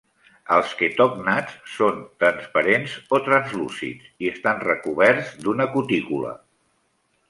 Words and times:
Els 0.53 0.69
quetògnats 0.79 1.59
són 1.73 2.01
transparents 2.25 2.97
o 3.19 3.21
translúcids 3.29 4.11
i 4.27 4.35
estan 4.35 4.67
recoberts 4.69 5.35
d'una 5.47 5.73
cutícula. 5.79 6.39